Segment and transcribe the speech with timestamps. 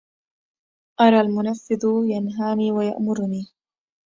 [1.01, 3.47] أرى المفند ينهاني ويأمرني